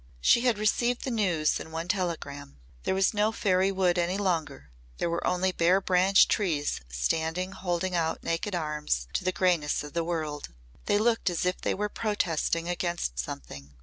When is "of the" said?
9.83-10.03